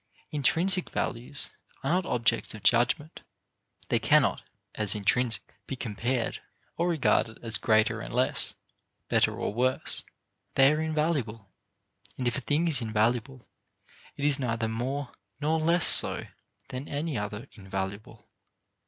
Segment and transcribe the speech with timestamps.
[0.31, 1.51] Intrinsic values
[1.83, 3.21] are not objects of judgment,
[3.89, 4.41] they cannot
[4.73, 6.41] (as intrinsic) be compared,
[6.75, 8.55] or regarded as greater and less,
[9.09, 10.01] better or worse.
[10.55, 11.51] They are invaluable;
[12.17, 13.43] and if a thing is invaluable,
[14.17, 16.23] it is neither more nor less so
[16.69, 18.27] than any other invaluable.